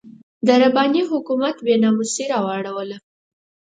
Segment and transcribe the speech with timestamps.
[0.47, 2.97] د رباني حکومت بې ناموسي راواړوله.